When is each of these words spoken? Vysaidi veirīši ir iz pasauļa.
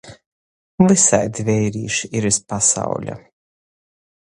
Vysaidi 0.87 1.47
veirīši 1.51 2.13
ir 2.21 2.31
iz 2.33 2.43
pasauļa. 2.51 3.23